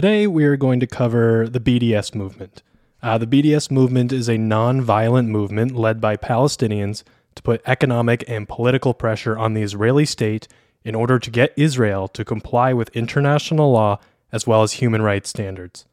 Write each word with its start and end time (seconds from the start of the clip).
Today, 0.00 0.26
we 0.26 0.44
are 0.44 0.56
going 0.56 0.80
to 0.80 0.86
cover 0.86 1.46
the 1.46 1.60
BDS 1.60 2.14
movement. 2.14 2.62
Uh, 3.02 3.18
the 3.18 3.26
BDS 3.26 3.70
movement 3.70 4.14
is 4.14 4.30
a 4.30 4.38
non 4.38 4.80
violent 4.80 5.28
movement 5.28 5.76
led 5.76 6.00
by 6.00 6.16
Palestinians 6.16 7.02
to 7.34 7.42
put 7.42 7.60
economic 7.66 8.24
and 8.26 8.48
political 8.48 8.94
pressure 8.94 9.36
on 9.36 9.52
the 9.52 9.60
Israeli 9.60 10.06
state 10.06 10.48
in 10.84 10.94
order 10.94 11.18
to 11.18 11.30
get 11.30 11.52
Israel 11.54 12.08
to 12.08 12.24
comply 12.24 12.72
with 12.72 12.88
international 12.96 13.72
law 13.72 13.98
as 14.32 14.46
well 14.46 14.62
as 14.62 14.72
human 14.80 15.02
rights 15.02 15.28
standards. 15.28 15.84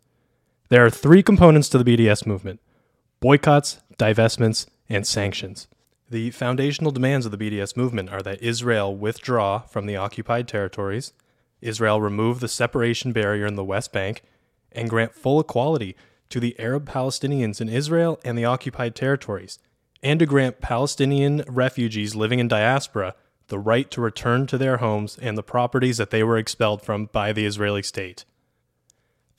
There 0.70 0.86
are 0.86 0.90
three 0.90 1.22
components 1.22 1.68
to 1.68 1.78
the 1.78 1.98
BDS 1.98 2.26
movement 2.26 2.62
boycotts, 3.20 3.82
divestments, 4.00 4.68
and 4.88 5.06
sanctions. 5.06 5.68
The 6.10 6.32
foundational 6.32 6.92
demands 6.92 7.26
of 7.26 7.34
the 7.34 7.38
BDS 7.38 7.76
movement 7.76 8.10
are 8.10 8.22
that 8.22 8.42
Israel 8.42 8.96
withdraw 8.96 9.64
from 9.64 9.86
the 9.86 9.98
occupied 9.98 10.48
territories, 10.48 11.12
Israel 11.62 12.02
remove 12.02 12.40
the 12.40 12.48
separation 12.48 13.12
barrier 13.12 13.46
in 13.46 13.56
the 13.56 13.64
West 13.64 13.92
Bank, 13.92 14.24
and 14.72 14.90
grant 14.90 15.14
full 15.14 15.40
equality 15.40 15.96
to 16.30 16.40
the 16.40 16.60
Arab 16.60 16.90
Palestinians 16.90 17.62
in 17.62 17.70
Israel 17.70 18.20
and 18.24 18.38
the 18.38 18.46
occupied 18.46 18.96
territories, 18.96 19.60
and 20.04 20.20
to 20.20 20.26
grant 20.26 20.62
Palestinian 20.62 21.44
refugees 21.48 22.16
living 22.16 22.40
in 22.40 22.48
diaspora 22.48 23.16
the 23.48 23.60
right 23.60 23.90
to 23.92 24.02
return 24.02 24.46
to 24.48 24.58
their 24.58 24.78
homes 24.78 25.18
and 25.22 25.38
the 25.38 25.44
properties 25.44 25.98
that 25.98 26.10
they 26.10 26.24
were 26.24 26.38
expelled 26.38 26.82
from 26.82 27.06
by 27.06 27.32
the 27.32 27.46
Israeli 27.46 27.82
state. 27.82 28.26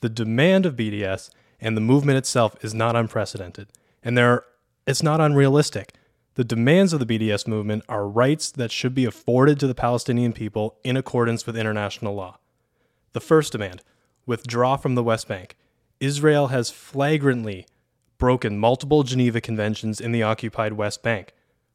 The 0.01 0.09
demand 0.09 0.65
of 0.65 0.77
BDS 0.77 1.31
and 1.61 1.77
the 1.77 1.83
movement 1.83 2.19
itself 2.19 2.57
is 2.65 2.73
not 2.73 2.97
unprecedented, 2.97 3.69
and 4.03 4.17
there 4.17 4.45
it's 4.87 5.03
not 5.03 5.21
unrealistic. 5.21 5.93
The 6.39 6.45
demands 6.45 6.93
of 6.93 7.01
the 7.01 7.19
BDS 7.19 7.49
movement 7.49 7.83
are 7.89 8.07
rights 8.07 8.53
that 8.53 8.71
should 8.71 8.95
be 8.95 9.05
afforded 9.05 9.59
to 9.59 9.67
the 9.67 9.75
Palestinian 9.75 10.33
people 10.33 10.79
in 10.85 10.97
accordance 10.97 11.45
with 11.45 11.57
international 11.57 12.15
law. 12.15 12.39
The 13.13 13.21
first 13.21 13.51
demand 13.51 13.83
withdraw 14.25 14.77
from 14.77 14.95
the 14.95 15.03
West 15.03 15.27
Bank. 15.27 15.57
Israel 15.99 16.47
has 16.47 16.71
flagrantly 16.71 17.67
broken 18.19 18.57
multiple 18.57 19.03
Geneva 19.03 19.41
Conventions 19.41 20.01
in 20.01 20.13
the 20.13 20.23
occupied 20.23 20.75
West 20.75 21.03
Bank. 21.03 21.33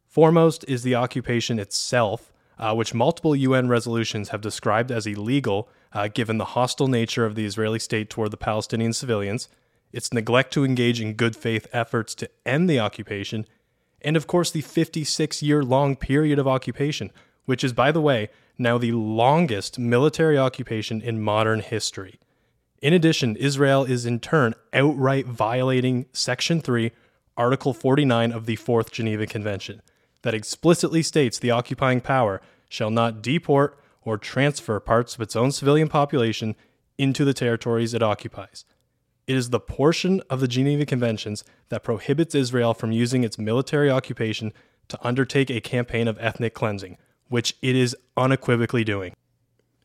Foremost 0.07 0.63
is 0.65 0.83
the 0.83 0.95
occupation 0.95 1.59
itself, 1.59 2.31
uh, 2.57 2.73
which 2.73 2.93
multiple 2.93 3.35
UN 3.35 3.67
resolutions 3.67 4.29
have 4.29 4.39
described 4.39 4.91
as 4.91 5.05
illegal 5.05 5.67
uh, 5.91 6.07
given 6.07 6.37
the 6.37 6.55
hostile 6.55 6.87
nature 6.87 7.25
of 7.25 7.35
the 7.35 7.43
Israeli 7.45 7.79
state 7.79 8.09
toward 8.09 8.31
the 8.31 8.37
Palestinian 8.37 8.93
civilians, 8.93 9.49
its 9.91 10.13
neglect 10.13 10.53
to 10.53 10.63
engage 10.63 11.01
in 11.01 11.15
good 11.15 11.35
faith 11.35 11.67
efforts 11.73 12.15
to 12.15 12.29
end 12.45 12.69
the 12.69 12.79
occupation, 12.79 13.45
and 14.03 14.17
of 14.17 14.27
course 14.27 14.51
the 14.51 14.61
56 14.61 15.41
year 15.41 15.63
long 15.63 15.95
period 15.95 16.39
of 16.39 16.47
occupation, 16.47 17.11
which 17.45 17.63
is, 17.63 17.73
by 17.73 17.91
the 17.91 18.01
way, 18.01 18.29
now 18.57 18.77
the 18.77 18.91
longest 18.91 19.79
military 19.79 20.37
occupation 20.37 21.01
in 21.01 21.21
modern 21.21 21.59
history. 21.59 22.19
In 22.81 22.93
addition, 22.93 23.35
Israel 23.37 23.83
is 23.85 24.05
in 24.05 24.19
turn 24.19 24.55
outright 24.73 25.25
violating 25.25 26.05
Section 26.11 26.59
3, 26.61 26.91
Article 27.37 27.73
49 27.73 28.31
of 28.31 28.45
the 28.45 28.57
Fourth 28.57 28.91
Geneva 28.91 29.25
Convention, 29.25 29.81
that 30.21 30.33
explicitly 30.33 31.01
states 31.01 31.39
the 31.39 31.51
occupying 31.51 32.01
power 32.01 32.41
shall 32.69 32.91
not 32.91 33.21
deport 33.21 33.79
or 34.03 34.17
transfer 34.17 34.79
parts 34.79 35.15
of 35.15 35.21
its 35.21 35.35
own 35.35 35.51
civilian 35.51 35.87
population 35.87 36.55
into 36.97 37.25
the 37.25 37.33
territories 37.33 37.93
it 37.93 38.03
occupies. 38.03 38.65
It 39.25 39.35
is 39.37 39.49
the 39.49 39.59
portion 39.59 40.21
of 40.29 40.41
the 40.41 40.47
Geneva 40.47 40.85
Conventions 40.85 41.43
that 41.69 41.83
prohibits 41.83 42.35
Israel 42.35 42.73
from 42.73 42.91
using 42.91 43.23
its 43.23 43.37
military 43.37 43.89
occupation 43.89 44.51
to 44.89 44.99
undertake 45.01 45.49
a 45.49 45.61
campaign 45.61 46.09
of 46.09 46.17
ethnic 46.19 46.53
cleansing, 46.53 46.97
which 47.29 47.55
it 47.61 47.75
is 47.75 47.95
unequivocally 48.17 48.83
doing. 48.83 49.13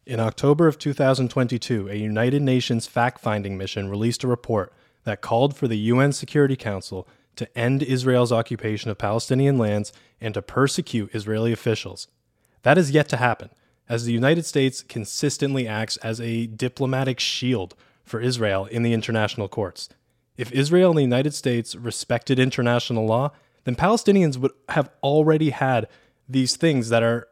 In 0.05 0.19
October 0.19 0.67
of 0.67 0.79
2022, 0.79 1.89
a 1.89 1.95
United 1.95 2.43
Nations 2.43 2.87
fact 2.87 3.21
finding 3.21 3.57
mission 3.57 3.89
released 3.89 4.25
a 4.25 4.29
report 4.29 4.73
that 5.05 5.21
called 5.21 5.55
for 5.55 5.69
the 5.69 5.79
UN 5.79 6.13
Security 6.13 6.57
Council 6.57 7.07
to 7.37 7.57
end 7.57 7.85
Israel's 7.85 8.33
occupation 8.33 8.91
of 8.91 8.99
Palestinian 8.99 9.57
lands 9.57 9.93
and 10.21 10.35
to 10.35 10.43
persecute 10.43 11.15
Israeli 11.15 11.53
officials. 11.53 12.09
That 12.63 12.77
is 12.77 12.91
yet 12.91 13.09
to 13.11 13.17
happen, 13.17 13.51
as 13.89 14.05
the 14.05 14.13
United 14.13 14.45
States 14.45 14.83
consistently 14.83 15.69
acts 15.69 15.97
as 15.99 16.21
a 16.21 16.47
diplomatic 16.49 17.21
shield 17.21 17.77
for 18.09 18.21
Israel 18.21 18.67
in 18.67 18.83
the 18.83 18.93
international 18.93 19.49
courts. 19.49 19.89
If 20.37 20.53
Israel 20.53 20.91
and 20.91 20.99
the 20.99 21.03
United 21.03 21.35
States 21.35 21.75
respected 21.75 22.39
international 22.39 23.07
law, 23.07 23.33
then 23.65 23.75
Palestinians 23.77 24.37
would 24.37 24.53
have 24.71 24.91
already 25.03 25.51
had 25.51 25.89
these 26.29 26.57
things 26.57 26.89
that 26.89 27.03
are 27.03 27.29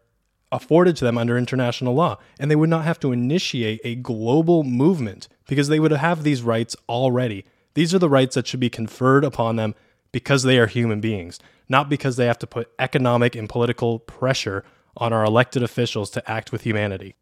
afforded 0.52 0.96
to 0.96 1.04
them 1.04 1.18
under 1.18 1.38
international 1.38 1.94
law, 1.94 2.18
and 2.38 2.50
they 2.50 2.56
would 2.56 2.70
not 2.70 2.84
have 2.84 3.00
to 3.00 3.12
initiate 3.12 3.80
a 3.84 3.94
global 3.96 4.64
movement 4.64 5.28
because 5.48 5.68
they 5.68 5.80
would 5.80 5.92
have 5.92 6.22
these 6.22 6.42
rights 6.42 6.76
already. 6.88 7.44
These 7.74 7.94
are 7.94 7.98
the 7.98 8.08
rights 8.08 8.34
that 8.34 8.46
should 8.46 8.60
be 8.60 8.70
conferred 8.70 9.24
upon 9.24 9.56
them 9.56 9.74
because 10.12 10.42
they 10.42 10.58
are 10.58 10.66
human 10.66 11.00
beings, 11.00 11.38
not 11.68 11.88
because 11.88 12.16
they 12.16 12.26
have 12.26 12.38
to 12.38 12.46
put 12.46 12.70
economic 12.78 13.34
and 13.34 13.48
political 13.48 13.98
pressure 13.98 14.64
on 14.96 15.12
our 15.12 15.24
elected 15.24 15.62
officials 15.62 16.10
to 16.10 16.30
act 16.30 16.52
with 16.52 16.62
humanity. 16.62 17.16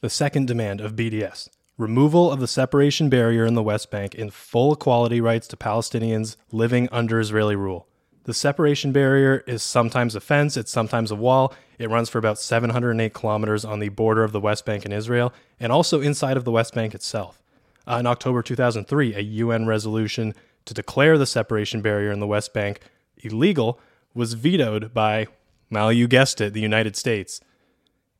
The 0.00 0.10
second 0.10 0.46
demand 0.46 0.80
of 0.80 0.94
BDS 0.94 1.48
removal 1.78 2.30
of 2.30 2.40
the 2.40 2.48
separation 2.48 3.08
barrier 3.08 3.46
in 3.46 3.54
the 3.54 3.62
West 3.62 3.90
Bank 3.90 4.14
and 4.18 4.34
full 4.34 4.74
equality 4.74 5.20
rights 5.20 5.46
to 5.48 5.56
Palestinians 5.56 6.36
living 6.50 6.88
under 6.90 7.20
Israeli 7.20 7.56
rule. 7.56 7.86
The 8.24 8.34
separation 8.34 8.92
barrier 8.92 9.42
is 9.46 9.62
sometimes 9.62 10.14
a 10.14 10.20
fence, 10.20 10.56
it's 10.56 10.72
sometimes 10.72 11.10
a 11.10 11.16
wall. 11.16 11.54
It 11.78 11.88
runs 11.88 12.10
for 12.10 12.18
about 12.18 12.38
708 12.38 13.14
kilometers 13.14 13.64
on 13.64 13.78
the 13.78 13.88
border 13.88 14.24
of 14.24 14.32
the 14.32 14.40
West 14.40 14.66
Bank 14.66 14.84
and 14.84 14.92
Israel, 14.92 15.32
and 15.58 15.72
also 15.72 16.00
inside 16.00 16.36
of 16.36 16.44
the 16.44 16.50
West 16.50 16.74
Bank 16.74 16.94
itself. 16.94 17.40
Uh, 17.86 17.96
in 18.00 18.06
October 18.06 18.42
2003, 18.42 19.14
a 19.14 19.20
UN 19.20 19.66
resolution 19.66 20.34
to 20.66 20.74
declare 20.74 21.16
the 21.16 21.24
separation 21.24 21.80
barrier 21.80 22.10
in 22.10 22.20
the 22.20 22.26
West 22.26 22.52
Bank 22.52 22.80
illegal 23.18 23.80
was 24.12 24.34
vetoed 24.34 24.92
by, 24.92 25.28
well, 25.70 25.92
you 25.92 26.08
guessed 26.08 26.40
it, 26.40 26.52
the 26.52 26.60
United 26.60 26.96
States. 26.96 27.40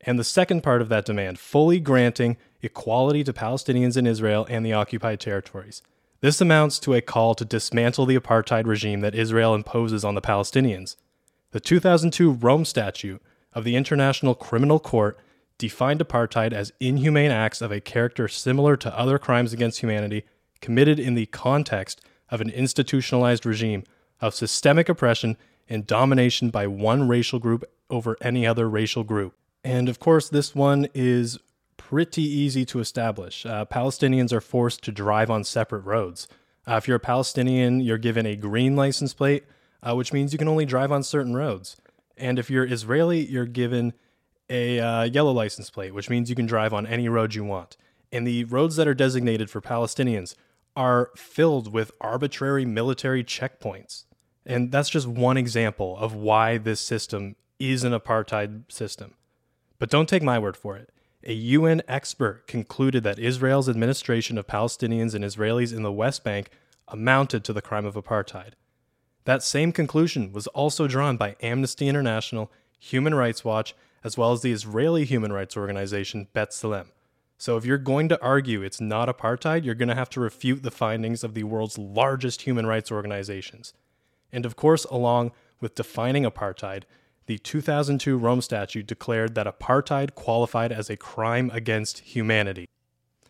And 0.01 0.19
the 0.19 0.25
second 0.25 0.63
part 0.63 0.81
of 0.81 0.89
that 0.89 1.05
demand, 1.05 1.39
fully 1.39 1.81
granting 1.81 2.37
equality 2.63 3.25
to 3.25 3.33
Palestinians 3.33 3.97
in 3.97 4.07
Israel 4.07 4.47
and 4.49 4.65
the 4.65 4.73
occupied 4.73 5.21
territories. 5.21 5.83
This 6.21 6.41
amounts 6.41 6.79
to 6.81 6.95
a 6.95 7.01
call 7.01 7.35
to 7.37 7.45
dismantle 7.45 8.07
the 8.07 8.19
apartheid 8.19 8.67
regime 8.67 9.01
that 9.01 9.15
Israel 9.15 9.55
imposes 9.55 10.05
on 10.05 10.15
the 10.15 10.21
Palestinians. 10.21 10.97
The 11.53 11.61
2002 11.61 12.33
Rome 12.33 12.65
Statute 12.65 13.23
of 13.53 13.65
the 13.65 13.77
International 13.77 14.35
Criminal 14.35 14.81
Court 14.81 15.19
defined 15.59 16.01
apartheid 16.01 16.53
as 16.53 16.73
inhumane 16.81 17.31
acts 17.31 17.61
of 17.61 17.73
a 17.73 17.81
character 17.81 18.29
similar 18.29 18.77
to 18.77 18.99
other 18.99 19.19
crimes 19.19 19.53
against 19.53 19.81
humanity 19.81 20.25
committed 20.61 20.99
in 20.99 21.15
the 21.15 21.27
context 21.27 22.01
of 22.31 22.41
an 22.41 22.51
institutionalized 22.51 23.47
regime 23.47 23.85
of 24.21 24.35
systemic 24.35 24.89
oppression 24.89 25.37
and 25.69 25.87
domination 25.87 26.51
by 26.51 26.67
one 26.67 27.09
racial 27.09 27.39
group 27.39 27.65
over 27.91 28.17
any 28.21 28.47
other 28.47 28.69
racial 28.69 29.05
group. 29.05 29.35
And 29.65 29.89
of 29.89 29.99
course, 29.99 30.29
this 30.29 30.55
one 30.55 30.89
is 30.95 31.39
pretty 31.79 32.23
easy 32.23 32.67
to 32.67 32.81
establish. 32.81 33.47
Uh, 33.47 33.65
Palestinians 33.65 34.33
are 34.33 34.43
forced 34.43 34.83
to 34.85 34.93
drive 34.93 35.31
on 35.31 35.45
separate 35.45 35.81
roads. 35.81 36.29
Uh, 36.69 36.75
if 36.77 36.87
you're 36.87 36.99
a 36.99 37.01
Palestinian, 37.01 37.81
you're 37.81 37.97
given 37.97 38.27
a 38.27 38.37
green 38.37 38.77
license 38.77 39.15
plate, 39.15 39.45
uh, 39.83 39.95
which 39.95 40.13
means 40.13 40.33
you 40.33 40.39
can 40.39 40.49
only 40.49 40.67
drive 40.67 40.93
on 40.93 41.03
certain 41.03 41.35
roads. 41.35 41.77
And 42.19 42.39
if 42.39 42.51
you're 42.51 42.71
Israeli, 42.71 43.25
you're 43.25 43.47
given 43.47 43.95
a 44.51 44.79
uh, 44.79 45.05
yellow 45.05 45.33
license 45.33 45.71
plate, 45.71 45.95
which 45.95 46.11
means 46.11 46.29
you 46.29 46.37
can 46.37 46.47
drive 46.47 46.75
on 46.75 46.87
any 46.87 47.09
road 47.09 47.35
you 47.35 47.45
want. 47.45 47.79
And 48.13 48.27
the 48.27 48.45
roads 48.45 48.77
that 48.77 48.89
are 48.89 48.95
designated 48.95 49.49
for 49.49 49.61
Palestinians 49.61 50.35
are 50.77 51.11
filled 51.17 51.73
with 51.73 51.93
arbitrary 52.01 52.65
military 52.65 53.25
checkpoints. 53.25 54.05
And 54.45 54.73
that's 54.73 54.89
just 54.89 55.07
one 55.07 55.37
example 55.37 55.97
of 55.97 56.15
why 56.15 56.59
this 56.59 56.81
system 56.81 57.37
is 57.59 57.85
an 57.85 57.93
apartheid 57.93 58.71
system. 58.71 59.15
But 59.79 59.91
don't 59.91 60.09
take 60.09 60.23
my 60.23 60.39
word 60.39 60.57
for 60.57 60.77
it. 60.77 60.91
A 61.25 61.33
UN 61.33 61.83
expert 61.89 62.47
concluded 62.47 63.03
that 63.03 63.19
Israel's 63.19 63.69
administration 63.69 64.39
of 64.39 64.47
Palestinians 64.47 65.15
and 65.15 65.25
Israelis 65.25 65.75
in 65.75 65.83
the 65.83 65.93
West 65.93 66.23
Bank 66.23 66.51
amounted 66.87 67.43
to 67.45 67.53
the 67.53 67.63
crime 67.63 67.85
of 67.85 67.95
apartheid. 67.95 68.53
That 69.25 69.43
same 69.43 69.73
conclusion 69.73 70.33
was 70.33 70.47
also 70.49 70.87
drawn 70.87 71.17
by 71.17 71.37
Amnesty 71.43 71.89
International, 71.89 72.51
Human 72.79 73.15
Rights 73.15 73.45
Watch, 73.45 73.75
as 74.05 74.17
well 74.17 74.33
as 74.33 74.43
the 74.43 74.53
Israeli 74.53 75.05
human 75.05 75.33
rights 75.33 75.57
organization 75.57 76.29
B'Tselem. 76.35 76.87
So 77.37 77.57
if 77.57 77.65
you're 77.65 77.79
going 77.79 78.09
to 78.09 78.23
argue 78.23 78.63
it's 78.63 78.81
not 78.81 79.09
apartheid, 79.09 79.65
you're 79.65 79.75
going 79.75 79.89
to 79.89 79.95
have 79.95 80.11
to 80.11 80.21
refute 80.21 80.63
the 80.63 80.71
findings 80.71 81.23
of 81.23 81.35
the 81.35 81.45
world's 81.45 81.79
largest 81.79 82.43
human 82.43 82.67
rights 82.67 82.91
organizations. 82.91 83.75
And 84.33 84.47
of 84.47 84.57
course, 84.57 84.85
along 84.85 85.33
with 85.61 85.75
defining 85.75 86.25
apartheid, 86.25 86.85
the 87.29 87.39
2002 87.39 88.17
Rome 88.17 88.41
Statute 88.41 88.87
declared 88.87 89.35
that 89.35 89.47
apartheid 89.47 90.15
qualified 90.15 90.73
as 90.73 90.89
a 90.89 90.97
crime 90.97 91.51
against 91.53 91.99
humanity. 91.99 92.67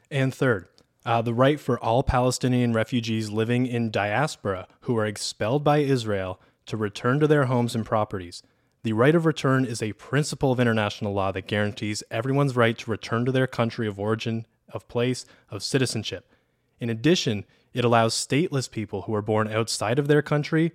And 0.08 0.32
third, 0.32 0.68
uh, 1.04 1.20
the 1.20 1.34
right 1.34 1.58
for 1.58 1.80
all 1.80 2.04
Palestinian 2.04 2.72
refugees 2.72 3.30
living 3.30 3.66
in 3.66 3.90
diaspora 3.90 4.68
who 4.82 4.96
are 4.96 5.04
expelled 5.04 5.64
by 5.64 5.78
Israel 5.78 6.40
to 6.66 6.76
return 6.76 7.18
to 7.18 7.26
their 7.26 7.46
homes 7.46 7.74
and 7.74 7.84
properties. 7.84 8.40
The 8.84 8.92
right 8.92 9.16
of 9.16 9.26
return 9.26 9.64
is 9.64 9.82
a 9.82 9.94
principle 9.94 10.52
of 10.52 10.60
international 10.60 11.12
law 11.12 11.32
that 11.32 11.48
guarantees 11.48 12.04
everyone's 12.08 12.54
right 12.54 12.78
to 12.78 12.90
return 12.92 13.24
to 13.24 13.32
their 13.32 13.48
country 13.48 13.88
of 13.88 13.98
origin 13.98 14.46
of 14.72 14.86
place, 14.86 15.26
of 15.50 15.60
citizenship. 15.60 16.32
In 16.78 16.88
addition, 16.88 17.44
it 17.74 17.84
allows 17.84 18.14
stateless 18.14 18.70
people 18.70 19.02
who 19.02 19.14
are 19.14 19.22
born 19.22 19.48
outside 19.48 19.98
of 19.98 20.06
their 20.06 20.22
country 20.22 20.72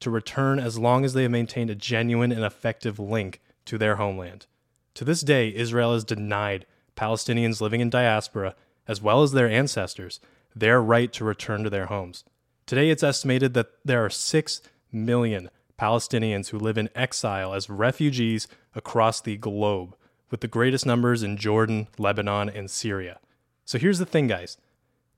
to 0.00 0.10
return 0.10 0.58
as 0.58 0.78
long 0.78 1.04
as 1.04 1.14
they 1.14 1.22
have 1.22 1.30
maintained 1.30 1.70
a 1.70 1.74
genuine 1.74 2.32
and 2.32 2.44
effective 2.44 2.98
link 2.98 3.40
to 3.64 3.78
their 3.78 3.96
homeland. 3.96 4.46
To 4.94 5.04
this 5.04 5.22
day, 5.22 5.54
Israel 5.54 5.92
has 5.92 6.04
denied 6.04 6.66
Palestinians 6.96 7.60
living 7.60 7.80
in 7.80 7.90
diaspora, 7.90 8.54
as 8.86 9.02
well 9.02 9.22
as 9.22 9.32
their 9.32 9.48
ancestors, 9.48 10.20
their 10.54 10.80
right 10.80 11.12
to 11.12 11.24
return 11.24 11.64
to 11.64 11.70
their 11.70 11.86
homes. 11.86 12.24
Today, 12.66 12.90
it's 12.90 13.02
estimated 13.02 13.54
that 13.54 13.72
there 13.84 14.04
are 14.04 14.10
6 14.10 14.62
million 14.92 15.50
Palestinians 15.78 16.48
who 16.48 16.58
live 16.58 16.78
in 16.78 16.88
exile 16.94 17.52
as 17.52 17.68
refugees 17.68 18.46
across 18.74 19.20
the 19.20 19.36
globe, 19.36 19.96
with 20.30 20.40
the 20.40 20.48
greatest 20.48 20.86
numbers 20.86 21.22
in 21.22 21.36
Jordan, 21.36 21.88
Lebanon, 21.98 22.48
and 22.48 22.70
Syria. 22.70 23.18
So 23.64 23.78
here's 23.78 23.98
the 23.98 24.06
thing, 24.06 24.26
guys 24.26 24.56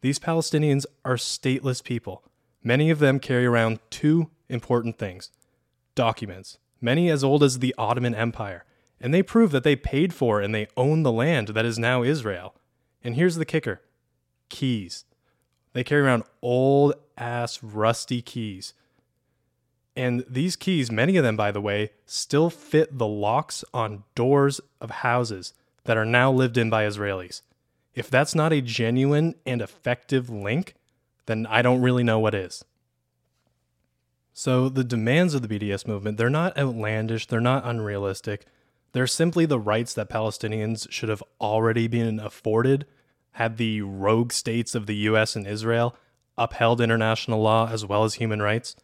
these 0.01 0.19
Palestinians 0.19 0.87
are 1.05 1.17
stateless 1.17 1.83
people. 1.83 2.23
Many 2.63 2.91
of 2.91 2.99
them 2.99 3.21
carry 3.21 3.47
around 3.47 3.79
two 3.91 4.31
important 4.49 4.99
things 4.99 5.31
documents, 5.95 6.59
many 6.81 7.11
as 7.11 7.25
old 7.25 7.43
as 7.43 7.59
the 7.59 7.75
Ottoman 7.79 8.15
Empire, 8.15 8.65
and 9.01 9.13
they 9.13 9.23
prove 9.23 9.51
that 9.51 9.65
they 9.65 9.77
paid 9.77 10.13
for 10.13 10.41
and 10.41 10.55
they 10.55 10.69
own 10.77 11.03
the 11.03 11.13
land 11.13 11.49
that 11.49 11.65
is 11.65 11.79
now 11.79 12.03
Israel. 12.03 12.55
And 13.03 13.15
here's 13.15 13.37
the 13.37 13.45
kicker 13.45 13.83
keys. 14.49 15.05
They 15.73 15.85
carry 15.85 16.03
around 16.03 16.25
old 16.43 16.95
ass 17.19 17.63
rusty 17.63 18.23
keys. 18.23 18.73
And 19.95 20.25
these 20.29 20.57
keys, 20.57 20.91
many 20.91 21.17
of 21.17 21.25
them, 21.25 21.37
by 21.37 21.51
the 21.51 21.61
way, 21.61 21.91
still 22.05 22.51
fit 22.51 22.99
the 22.99 23.07
locks 23.07 23.65
on 23.73 24.05
doors 24.15 24.61
of 24.81 24.91
houses 24.91 25.55
that 25.85 25.97
are 25.97 26.05
now 26.05 26.31
lived 26.31 26.59
in 26.59 26.69
by 26.69 26.85
Israelis. 26.85 27.43
If 27.95 28.11
that's 28.11 28.35
not 28.35 28.53
a 28.53 28.61
genuine 28.61 29.35
and 29.47 29.63
effective 29.63 30.29
link, 30.29 30.75
then 31.27 31.47
I 31.49 31.63
don't 31.63 31.83
really 31.83 32.05
know 32.05 32.19
what 32.19 32.35
is. 32.35 32.65
So 34.33 34.69
the 34.69 34.85
demands 34.85 35.35
of 35.35 35.43
the 35.43 35.49
BDS 35.49 35.87
movement, 35.87 36.19
they're 36.19 36.29
not 36.29 36.57
outlandish, 36.59 37.27
they're 37.27 37.41
not 37.41 37.65
unrealistic. 37.65 38.45
They're 38.93 39.07
simply 39.07 39.47
the 39.47 39.59
rights 39.59 39.95
that 39.95 40.11
Palestinians 40.11 40.91
should 40.91 41.09
have 41.09 41.23
already 41.41 41.89
been 41.89 42.21
afforded 42.21 42.87
had 43.33 43.57
the 43.57 43.83
rogue 43.83 44.33
states 44.33 44.75
of 44.75 44.87
the 44.87 44.97
US 44.97 45.37
and 45.37 45.47
Israel 45.47 45.97
upheld 46.39 46.81
international 46.81 47.41
law 47.41 47.69
as 47.71 47.85
well 47.85 48.05
as 48.05 48.15
human 48.15 48.41
rights. 48.43 48.77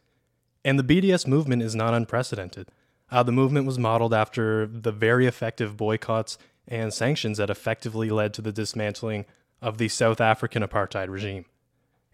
And 0.64 0.78
the 0.78 1.00
BDS 1.00 1.26
movement 1.26 1.62
is 1.62 1.74
not 1.74 1.94
unprecedented. 1.94 2.68
Uh, 3.10 3.22
the 3.22 3.32
movement 3.32 3.66
was 3.66 3.78
modeled 3.78 4.14
after 4.14 4.66
the 4.66 4.92
very 4.92 5.26
effective 5.26 5.76
boycotts 5.76 6.38
and 6.66 6.94
sanctions 6.94 7.38
that 7.38 7.50
effectively 7.50 8.08
led 8.08 8.32
to 8.34 8.42
the 8.42 8.52
dismantling 8.52 9.26
of 9.60 9.78
the 9.78 9.88
South 9.88 10.20
African 10.20 10.62
apartheid 10.62 11.08
regime. 11.08 11.44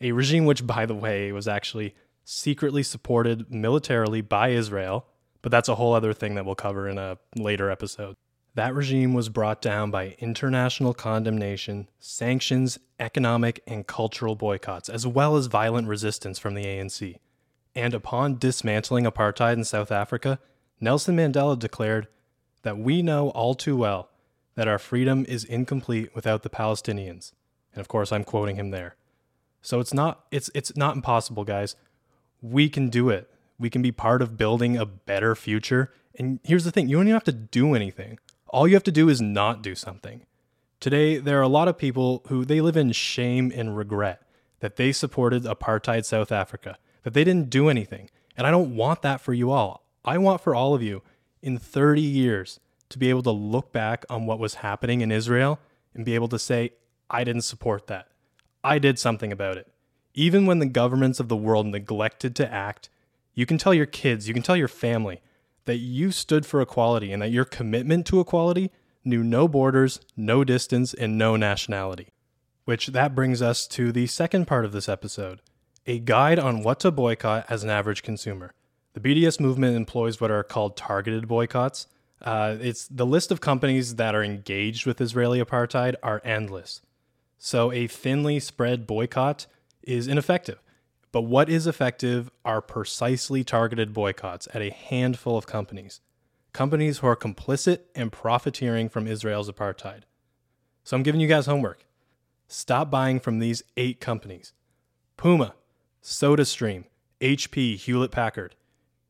A 0.01 0.13
regime 0.13 0.45
which, 0.45 0.67
by 0.67 0.87
the 0.87 0.95
way, 0.95 1.33
was 1.33 1.49
actually 1.49 1.95
secretly 2.25 2.83
supported 2.83 3.53
militarily 3.53 4.21
by 4.21 4.49
Israel, 4.51 5.07
but 5.43 5.51
that's 5.51 5.69
a 5.69 5.75
whole 5.75 5.95
other 5.95 6.13
thing 6.13 6.35
that 6.35 6.45
we'll 6.45 6.55
cover 6.55 6.89
in 6.89 6.99
a 6.99 7.19
later 7.37 7.71
episode. 7.71 8.15
That 8.55 8.75
regime 8.75 9.15
was 9.15 9.29
brought 9.29 9.63
down 9.63 9.91
by 9.91 10.17
international 10.19 10.95
condemnation, 10.95 11.89
sanctions, 12.01 12.79
economic 12.99 13.63
and 13.67 13.87
cultural 13.87 14.35
boycotts, 14.35 14.89
as 14.89 15.07
well 15.07 15.37
as 15.37 15.47
violent 15.47 15.89
resistance 15.89 16.39
from 16.39 16.55
the 16.55 16.65
ANC. 16.65 17.17
And 17.75 17.95
upon 17.95 18.39
dismantling 18.39 19.05
apartheid 19.05 19.55
in 19.55 19.65
South 19.65 19.93
Africa, 19.93 20.41
Nelson 20.81 21.17
Mandela 21.17 21.59
declared 21.59 22.09
that 22.63 22.79
we 22.79 23.03
know 23.03 23.31
all 23.31 23.55
too 23.55 23.77
well 23.77 24.11
that 24.55 24.69
our 24.69 24.79
freedom 24.79 25.25
is 25.29 25.45
incomplete 25.45 26.15
without 26.15 26.43
the 26.43 26.51
Palestinians. 26.51 27.33
And 27.73 27.81
of 27.81 27.87
course, 27.87 28.11
I'm 28.11 28.25
quoting 28.25 28.57
him 28.57 28.71
there. 28.71 28.97
So 29.63 29.81
it's 29.81 29.95
not 29.95 30.25
it's 30.31 30.51
it's 30.55 30.77
not 30.77 30.97
impossible, 30.97 31.45
guys 31.45 31.77
we 32.41 32.69
can 32.69 32.89
do 32.89 33.11
it. 33.11 33.31
We 33.59 33.71
can 33.71 33.83
be 33.83 33.93
part 33.93 34.23
of 34.23 34.37
building 34.37 34.77
a 34.77 34.87
better 34.87 35.35
future. 35.35 35.93
And 36.17 36.41
here's 36.45 36.65
the 36.65 36.71
thing 36.71 36.89
you 36.89 36.97
don't 36.97 37.07
even 37.07 37.15
have 37.15 37.25
to 37.25 37.33
do 37.33 37.75
anything. 37.75 38.19
All 38.49 38.67
you 38.67 38.75
have 38.75 38.85
to 38.85 38.93
do 38.93 39.09
is 39.09 39.21
not 39.21 39.63
do 39.63 39.75
something. 39.75 40.25
Today, 40.81 41.19
there 41.19 41.39
are 41.39 41.43
a 41.43 41.49
lot 41.49 41.69
of 41.69 41.77
people 41.77 42.23
who 42.29 42.45
they 42.45 42.61
live 42.61 42.77
in 42.77 42.93
shame 42.93 43.53
and 43.55 43.77
regret 43.77 44.23
that 44.61 44.77
they 44.77 44.93
supported 44.93 45.43
apartheid 45.43 46.05
South 46.05 46.33
Africa, 46.33 46.79
that 47.03 47.15
they 47.15 47.25
didn't 47.25 47.51
do 47.51 47.69
anything. 47.69 48.11
And 48.37 48.47
I 48.47 48.51
don't 48.51 48.77
want 48.77 49.03
that 49.03 49.21
for 49.21 49.35
you 49.35 49.51
all. 49.51 49.85
I 50.05 50.19
want 50.19 50.41
for 50.41 50.55
all 50.55 50.75
of 50.75 50.83
you 50.83 51.03
in 51.43 51.59
30 51.59 52.01
years 52.01 52.61
to 52.91 52.99
be 52.99 53.11
able 53.11 53.23
to 53.25 53.31
look 53.31 53.73
back 53.73 54.07
on 54.09 54.25
what 54.25 54.39
was 54.39 54.55
happening 54.55 55.01
in 55.01 55.13
Israel 55.13 55.59
and 55.95 56.05
be 56.05 56.15
able 56.15 56.29
to 56.29 56.39
say, 56.39 56.73
I 57.11 57.25
didn't 57.25 57.43
support 57.43 57.89
that. 57.89 58.09
I 58.63 58.79
did 58.79 58.99
something 58.99 59.33
about 59.33 59.57
it. 59.57 59.73
Even 60.15 60.47
when 60.47 60.59
the 60.59 60.67
governments 60.67 61.21
of 61.21 61.29
the 61.29 61.37
world 61.37 61.67
neglected 61.67 62.35
to 62.37 62.53
act, 62.53 62.89
you 63.35 63.47
can 63.47 63.59
tell 63.59 63.73
your 63.73 63.87
kids, 63.87 64.27
you 64.27 64.35
can 64.35 64.43
tell 64.43 64.57
your 64.57 64.69
family 64.69 65.21
that 65.65 65.77
you 65.77 66.11
stood 66.11 66.45
for 66.45 66.61
equality 66.61 67.13
and 67.13 67.23
that 67.23 67.31
your 67.31 67.45
commitment 67.45 68.07
to 68.07 68.21
equality 68.21 68.71
knew 69.05 69.23
no 69.23 69.47
borders, 69.47 70.01
no 70.17 70.43
distance, 70.43 70.93
and 70.95 71.17
no 71.17 71.37
nationality. 71.37 72.09
Which 72.65 72.89
that 72.89 73.15
brings 73.15 73.41
us 73.41 73.67
to 73.69 73.93
the 73.93 74.07
second 74.07 74.47
part 74.47 74.65
of 74.65 74.73
this 74.73 74.89
episode 74.89 75.41
a 75.87 75.99
guide 75.99 76.39
on 76.39 76.63
what 76.63 76.81
to 76.81 76.91
boycott 76.91 77.47
as 77.49 77.65
an 77.65 77.71
average 77.71 78.03
consumer. 78.03 78.53
The 78.93 79.01
BDS 79.01 79.41
movement 79.41 79.75
employs 79.75 80.21
what 80.21 80.31
are 80.31 80.43
called 80.43 80.77
targeted 80.77 81.27
boycotts. 81.27 81.87
Uh, 82.21 82.57
it's 82.61 82.87
the 82.89 83.07
list 83.07 83.31
of 83.31 83.41
companies 83.41 83.95
that 83.95 84.15
are 84.15 84.23
engaged 84.23 84.85
with 84.85 85.01
Israeli 85.01 85.43
apartheid 85.43 85.95
are 86.03 86.21
endless. 86.25 86.83
So 87.39 87.73
a 87.73 87.87
thinly 87.87 88.41
spread 88.41 88.87
boycott 88.87 89.47
is 89.83 90.09
ineffective. 90.09 90.61
But 91.13 91.23
what 91.23 91.49
is 91.49 91.67
effective 91.67 92.31
are 92.45 92.61
precisely 92.61 93.43
targeted 93.43 93.95
boycotts 93.95 94.49
at 94.53 94.61
a 94.61 94.71
handful 94.71 95.39
of 95.39 95.47
companies, 95.47 96.01
companies 96.53 96.99
who 96.99 97.07
are 97.07 97.17
complicit 97.17 97.81
and 97.95 98.13
profiteering 98.13 98.89
from 98.89 99.07
Israel's 99.07 99.51
apartheid. 99.51 100.03
So 100.85 100.97
I'm 100.97 101.03
giving 101.03 101.21
you 101.21 101.29
guys 101.29 101.47
homework. 101.47 101.87
Stop 102.47 102.91
buying 102.91 103.21
from 103.21 103.39
these 103.39 103.63
eight 103.77 104.01
companies 104.01 104.53
Puma, 105.17 105.55
SodaStream, 106.03 106.85
HP, 107.21 107.77
Hewlett 107.77 108.11
Packard. 108.11 108.55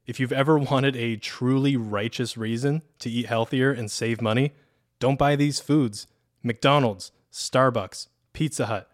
If 0.07 0.21
you've 0.21 0.33
ever 0.33 0.59
wanted 0.71 0.97
a 0.97 1.17
truly 1.17 1.77
righteous 1.77 2.37
reason 2.37 2.83
to 3.01 3.11
eat 3.11 3.27
healthier 3.27 3.73
and 3.73 3.91
save 3.91 4.23
money, 4.23 4.53
don't 4.99 5.19
buy 5.19 5.37
these 5.37 5.61
foods. 5.61 6.07
McDonald's, 6.43 7.13
Starbucks, 7.33 8.07
Pizza 8.39 8.67
Hut, 8.67 8.89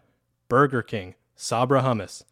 Burger 0.49 0.81
King, 0.81 1.13
Sabra 1.35 1.83
hummus. 1.83 2.23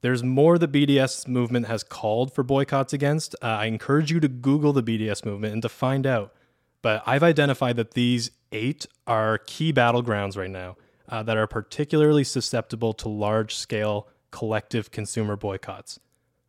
There's 0.00 0.24
more 0.24 0.56
the 0.56 0.66
BDS 0.66 1.28
movement 1.28 1.66
has 1.66 1.82
called 1.82 2.32
for 2.32 2.42
boycotts 2.42 2.94
against. 2.94 3.34
Uh, 3.42 3.48
I 3.48 3.66
encourage 3.66 4.10
you 4.10 4.18
to 4.20 4.26
Google 4.26 4.72
the 4.72 4.82
BDS 4.82 5.26
movement 5.26 5.52
and 5.52 5.60
to 5.60 5.68
find 5.68 6.06
out. 6.06 6.32
But 6.80 7.02
I've 7.04 7.22
identified 7.22 7.76
that 7.76 7.90
these 7.90 8.30
eight 8.52 8.86
are 9.06 9.36
key 9.36 9.70
battlegrounds 9.70 10.34
right 10.34 10.48
now 10.48 10.78
uh, 11.10 11.22
that 11.24 11.36
are 11.36 11.46
particularly 11.46 12.24
susceptible 12.24 12.94
to 12.94 13.10
large 13.10 13.54
scale 13.54 14.08
collective 14.30 14.90
consumer 14.90 15.36
boycotts. 15.36 16.00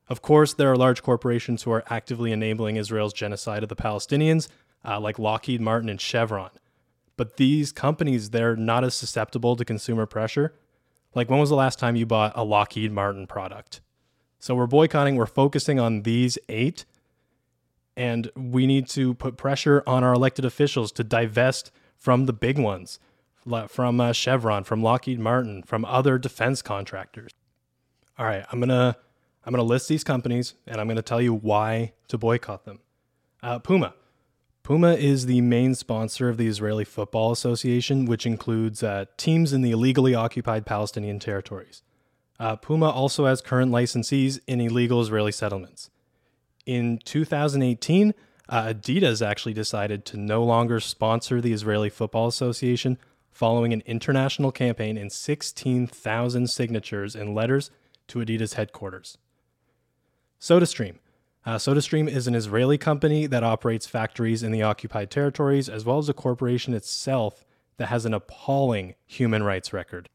Of 0.07 0.21
course, 0.21 0.53
there 0.53 0.71
are 0.71 0.77
large 0.77 1.03
corporations 1.03 1.63
who 1.63 1.71
are 1.73 1.83
actively 1.89 2.31
enabling 2.31 2.77
Israel's 2.77 3.11
genocide 3.11 3.63
of 3.63 3.67
the 3.67 3.75
Palestinians, 3.75 4.47
uh, 4.85 5.01
like 5.01 5.19
Lockheed 5.19 5.59
Martin 5.59 5.89
and 5.89 5.99
Chevron. 5.99 6.51
But 7.19 7.37
these 7.37 7.71
companies, 7.71 8.29
they're 8.29 8.55
not 8.55 8.83
as 8.83 8.95
susceptible 8.95 9.55
to 9.57 9.65
consumer 9.65 10.05
pressure 10.05 10.53
like, 11.15 11.29
when 11.29 11.39
was 11.39 11.49
the 11.49 11.55
last 11.55 11.79
time 11.79 11.95
you 11.95 12.05
bought 12.05 12.33
a 12.35 12.43
Lockheed 12.43 12.91
Martin 12.91 13.25
product? 13.25 13.81
So, 14.37 14.55
we're 14.55 14.67
boycotting, 14.67 15.15
we're 15.15 15.25
focusing 15.25 15.79
on 15.79 16.03
these 16.03 16.37
eight, 16.47 16.85
and 17.97 18.31
we 18.35 18.67
need 18.67 18.87
to 18.89 19.15
put 19.15 19.35
pressure 19.35 19.83
on 19.85 20.03
our 20.03 20.13
elected 20.13 20.45
officials 20.45 20.91
to 20.93 21.03
divest 21.03 21.71
from 21.97 22.25
the 22.25 22.33
big 22.33 22.57
ones, 22.57 22.99
from 23.67 23.99
uh, 23.99 24.13
Chevron, 24.13 24.63
from 24.63 24.83
Lockheed 24.83 25.19
Martin, 25.19 25.63
from 25.63 25.83
other 25.83 26.17
defense 26.17 26.61
contractors. 26.61 27.31
All 28.17 28.25
right, 28.25 28.45
I'm 28.51 28.59
gonna 28.59 28.95
I'm 29.45 29.51
gonna 29.51 29.63
list 29.63 29.89
these 29.89 30.03
companies, 30.03 30.53
and 30.67 30.79
I'm 30.79 30.87
gonna 30.87 31.01
tell 31.01 31.21
you 31.21 31.33
why 31.33 31.93
to 32.07 32.17
boycott 32.17 32.65
them. 32.65 32.79
Uh, 33.41 33.59
Puma. 33.59 33.93
Puma 34.69 34.93
is 34.93 35.25
the 35.25 35.41
main 35.41 35.73
sponsor 35.73 36.29
of 36.29 36.37
the 36.37 36.45
Israeli 36.45 36.85
Football 36.85 37.31
Association, 37.31 38.05
which 38.05 38.27
includes 38.27 38.83
uh, 38.83 39.05
teams 39.17 39.51
in 39.51 39.63
the 39.63 39.71
illegally 39.71 40.13
occupied 40.13 40.67
Palestinian 40.67 41.17
territories. 41.17 41.81
Uh, 42.39 42.55
Puma 42.55 42.87
also 42.87 43.25
has 43.25 43.41
current 43.41 43.71
licensees 43.71 44.39
in 44.45 44.61
illegal 44.61 45.01
Israeli 45.01 45.31
settlements. 45.31 45.89
In 46.67 46.99
2018, 47.03 48.13
uh, 48.47 48.65
Adidas 48.65 49.25
actually 49.25 49.55
decided 49.55 50.05
to 50.05 50.17
no 50.17 50.43
longer 50.43 50.79
sponsor 50.79 51.41
the 51.41 51.51
Israeli 51.51 51.89
Football 51.89 52.27
Association 52.27 52.99
following 53.31 53.73
an 53.73 53.81
international 53.87 54.51
campaign 54.51 54.99
and 54.99 55.11
16,000 55.11 56.47
signatures 56.47 57.15
and 57.15 57.33
letters 57.33 57.71
to 58.07 58.19
Adidas 58.19 58.53
headquarters. 58.53 59.17
SodaStream 60.39 60.97
uh, 61.45 61.55
SodaStream 61.55 62.09
is 62.09 62.27
an 62.27 62.35
Israeli 62.35 62.77
company 62.77 63.25
that 63.27 63.43
operates 63.43 63.87
factories 63.87 64.43
in 64.43 64.51
the 64.51 64.61
occupied 64.61 65.09
territories, 65.09 65.69
as 65.69 65.85
well 65.85 65.97
as 65.97 66.09
a 66.09 66.13
corporation 66.13 66.73
itself 66.73 67.45
that 67.77 67.87
has 67.87 68.05
an 68.05 68.13
appalling 68.13 68.95
human 69.05 69.43
rights 69.43 69.71
record. 69.71 70.09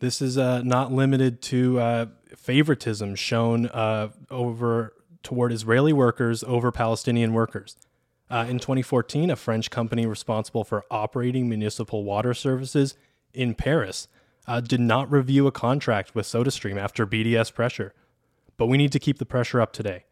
This 0.00 0.20
is 0.20 0.36
uh, 0.36 0.62
not 0.62 0.92
limited 0.92 1.40
to 1.42 1.78
uh, 1.78 2.06
favoritism 2.36 3.14
shown 3.14 3.66
uh, 3.66 4.08
over 4.30 4.94
toward 5.22 5.52
Israeli 5.52 5.92
workers 5.92 6.42
over 6.44 6.72
Palestinian 6.72 7.32
workers. 7.32 7.76
Uh, 8.30 8.46
in 8.48 8.58
2014, 8.58 9.30
a 9.30 9.36
French 9.36 9.70
company 9.70 10.06
responsible 10.06 10.64
for 10.64 10.84
operating 10.90 11.48
municipal 11.48 12.02
water 12.02 12.34
services 12.34 12.96
in 13.32 13.54
Paris 13.54 14.08
uh, 14.46 14.60
did 14.60 14.80
not 14.80 15.10
review 15.10 15.46
a 15.46 15.52
contract 15.52 16.14
with 16.14 16.26
SodaStream 16.26 16.76
after 16.76 17.06
BDS 17.06 17.52
pressure. 17.52 17.92
But 18.56 18.66
we 18.66 18.78
need 18.78 18.92
to 18.92 18.98
keep 18.98 19.18
the 19.18 19.26
pressure 19.26 19.60
up 19.60 19.72
today. 19.72 20.04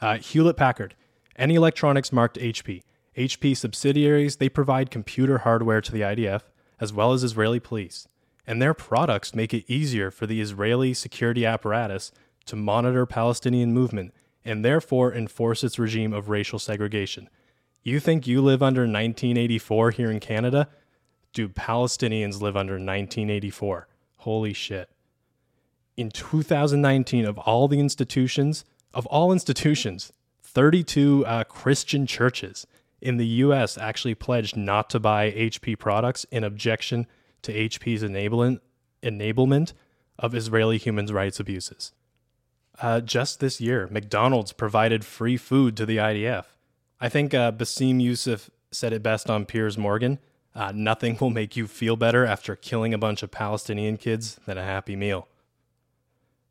Uh, 0.00 0.18
Hewlett 0.18 0.56
Packard, 0.56 0.94
any 1.36 1.54
electronics 1.54 2.12
marked 2.12 2.38
HP. 2.38 2.82
HP 3.16 3.56
subsidiaries, 3.56 4.36
they 4.36 4.48
provide 4.48 4.90
computer 4.90 5.38
hardware 5.38 5.80
to 5.80 5.92
the 5.92 6.00
IDF 6.00 6.42
as 6.80 6.92
well 6.92 7.12
as 7.12 7.22
Israeli 7.22 7.60
police 7.60 8.06
and 8.50 8.60
their 8.60 8.74
products 8.74 9.32
make 9.32 9.54
it 9.54 9.64
easier 9.68 10.10
for 10.10 10.26
the 10.26 10.40
Israeli 10.40 10.92
security 10.92 11.46
apparatus 11.46 12.10
to 12.46 12.56
monitor 12.56 13.06
Palestinian 13.06 13.72
movement 13.72 14.12
and 14.44 14.64
therefore 14.64 15.14
enforce 15.14 15.62
its 15.62 15.78
regime 15.78 16.12
of 16.12 16.28
racial 16.28 16.58
segregation. 16.58 17.28
You 17.84 18.00
think 18.00 18.26
you 18.26 18.42
live 18.42 18.60
under 18.60 18.80
1984 18.80 19.92
here 19.92 20.10
in 20.10 20.18
Canada? 20.18 20.68
Do 21.32 21.48
Palestinians 21.48 22.40
live 22.40 22.56
under 22.56 22.72
1984? 22.72 23.86
Holy 24.16 24.52
shit. 24.52 24.90
In 25.96 26.10
2019, 26.10 27.24
of 27.26 27.38
all 27.38 27.68
the 27.68 27.78
institutions, 27.78 28.64
of 28.92 29.06
all 29.06 29.32
institutions, 29.32 30.12
32 30.42 31.24
uh, 31.26 31.44
Christian 31.44 32.06
churches 32.06 32.66
in 33.00 33.16
the 33.16 33.26
US 33.26 33.78
actually 33.78 34.14
pledged 34.14 34.56
not 34.56 34.90
to 34.90 35.00
buy 35.00 35.30
HP 35.30 35.78
products 35.78 36.24
in 36.30 36.44
objection 36.44 37.06
to 37.42 37.52
HP's 37.52 38.02
enablement, 38.02 38.60
enablement 39.02 39.72
of 40.18 40.34
Israeli 40.34 40.76
human 40.76 41.06
rights 41.06 41.40
abuses. 41.40 41.92
Uh, 42.80 43.00
just 43.00 43.40
this 43.40 43.60
year, 43.60 43.88
McDonald's 43.90 44.52
provided 44.52 45.04
free 45.04 45.36
food 45.36 45.76
to 45.76 45.86
the 45.86 45.98
IDF. 45.98 46.44
I 47.00 47.08
think 47.08 47.34
uh, 47.34 47.52
Bassem 47.52 48.00
Youssef 48.00 48.50
said 48.70 48.92
it 48.92 49.02
best 49.02 49.30
on 49.30 49.46
Piers 49.46 49.76
Morgan. 49.76 50.18
Uh, 50.54 50.72
nothing 50.74 51.16
will 51.20 51.30
make 51.30 51.56
you 51.56 51.66
feel 51.66 51.96
better 51.96 52.26
after 52.26 52.56
killing 52.56 52.92
a 52.92 52.98
bunch 52.98 53.22
of 53.22 53.30
Palestinian 53.30 53.96
kids 53.96 54.38
than 54.46 54.58
a 54.58 54.64
happy 54.64 54.96
meal. 54.96 55.28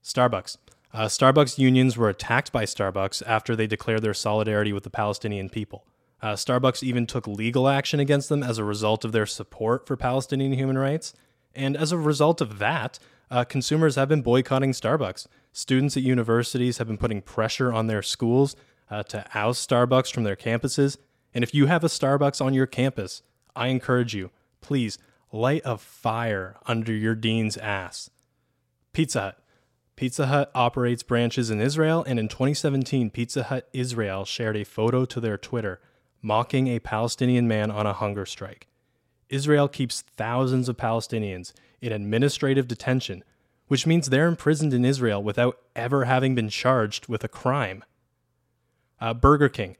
Starbucks. 0.03 0.57
Uh, 0.91 1.05
Starbucks 1.05 1.57
unions 1.57 1.97
were 1.97 2.09
attacked 2.09 2.51
by 2.51 2.65
Starbucks 2.65 3.21
after 3.25 3.55
they 3.55 3.67
declared 3.67 4.01
their 4.01 4.13
solidarity 4.13 4.73
with 4.73 4.83
the 4.83 4.89
Palestinian 4.89 5.49
people. 5.49 5.85
Uh, 6.21 6.33
Starbucks 6.33 6.83
even 6.83 7.05
took 7.05 7.27
legal 7.27 7.67
action 7.67 7.99
against 7.99 8.27
them 8.29 8.43
as 8.43 8.57
a 8.57 8.63
result 8.63 9.05
of 9.05 9.11
their 9.11 9.25
support 9.25 9.87
for 9.87 9.95
Palestinian 9.95 10.53
human 10.53 10.77
rights. 10.77 11.13
And 11.55 11.77
as 11.77 11.91
a 11.91 11.97
result 11.97 12.41
of 12.41 12.59
that, 12.59 12.99
uh, 13.31 13.43
consumers 13.43 13.95
have 13.95 14.09
been 14.09 14.21
boycotting 14.21 14.71
Starbucks. 14.71 15.27
Students 15.53 15.95
at 15.95 16.03
universities 16.03 16.79
have 16.79 16.87
been 16.87 16.97
putting 16.97 17.21
pressure 17.21 17.71
on 17.71 17.87
their 17.87 18.01
schools 18.01 18.55
uh, 18.89 19.03
to 19.03 19.25
oust 19.33 19.69
Starbucks 19.69 20.11
from 20.11 20.23
their 20.23 20.35
campuses. 20.35 20.97
And 21.33 21.43
if 21.43 21.53
you 21.53 21.67
have 21.67 21.83
a 21.83 21.87
Starbucks 21.87 22.43
on 22.43 22.53
your 22.53 22.65
campus, 22.65 23.21
I 23.55 23.67
encourage 23.67 24.15
you, 24.15 24.31
please 24.61 24.97
light 25.31 25.61
a 25.63 25.77
fire 25.77 26.57
under 26.65 26.91
your 26.91 27.15
dean's 27.15 27.55
ass. 27.57 28.09
Pizza 28.93 29.21
Hut. 29.21 29.43
Pizza 29.99 30.27
Hut 30.27 30.49
operates 30.55 31.03
branches 31.03 31.49
in 31.49 31.59
Israel, 31.59 32.05
and 32.07 32.17
in 32.17 32.29
2017, 32.29 33.09
Pizza 33.09 33.43
Hut 33.43 33.67
Israel 33.73 34.23
shared 34.23 34.55
a 34.55 34.63
photo 34.63 35.03
to 35.03 35.19
their 35.19 35.37
Twitter 35.37 35.81
mocking 36.21 36.69
a 36.69 36.79
Palestinian 36.79 37.49
man 37.49 37.69
on 37.69 37.85
a 37.85 37.91
hunger 37.91 38.25
strike. 38.25 38.69
Israel 39.27 39.67
keeps 39.67 40.05
thousands 40.15 40.69
of 40.69 40.77
Palestinians 40.77 41.51
in 41.81 41.91
administrative 41.91 42.65
detention, 42.65 43.25
which 43.67 43.85
means 43.85 44.07
they're 44.07 44.29
imprisoned 44.29 44.73
in 44.73 44.85
Israel 44.85 45.21
without 45.21 45.57
ever 45.75 46.05
having 46.05 46.33
been 46.33 46.47
charged 46.47 47.09
with 47.09 47.25
a 47.25 47.27
crime. 47.27 47.83
Uh, 49.01 49.13
Burger 49.13 49.49
King, 49.49 49.75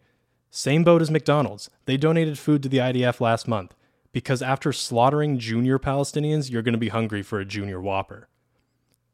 same 0.51 0.83
boat 0.83 1.01
as 1.01 1.09
McDonald's. 1.09 1.69
They 1.85 1.95
donated 1.95 2.37
food 2.37 2.61
to 2.63 2.67
the 2.67 2.79
IDF 2.79 3.21
last 3.21 3.47
month 3.47 3.73
because 4.11 4.41
after 4.41 4.73
slaughtering 4.73 5.39
junior 5.39 5.79
Palestinians, 5.79 6.51
you're 6.51 6.61
going 6.61 6.73
to 6.73 6.77
be 6.77 6.89
hungry 6.89 7.23
for 7.23 7.39
a 7.39 7.45
junior 7.45 7.79
Whopper. 7.79 8.27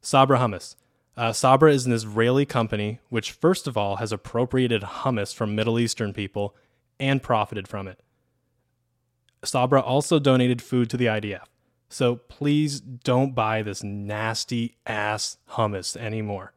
Sabra 0.01 0.39
Hummus. 0.39 0.75
Uh, 1.17 1.31
Sabra 1.31 1.71
is 1.71 1.85
an 1.85 1.93
Israeli 1.93 2.45
company 2.45 2.99
which, 3.09 3.31
first 3.31 3.67
of 3.67 3.77
all, 3.77 3.97
has 3.97 4.11
appropriated 4.11 4.81
hummus 4.81 5.33
from 5.33 5.55
Middle 5.55 5.79
Eastern 5.79 6.13
people 6.13 6.55
and 6.99 7.23
profited 7.23 7.67
from 7.67 7.87
it. 7.87 8.01
Sabra 9.43 9.79
also 9.79 10.19
donated 10.19 10.61
food 10.61 10.89
to 10.89 10.97
the 10.97 11.05
IDF. 11.05 11.45
So 11.87 12.15
please 12.15 12.79
don't 12.79 13.35
buy 13.35 13.61
this 13.61 13.83
nasty 13.83 14.75
ass 14.85 15.37
hummus 15.51 15.95
anymore. 15.95 16.53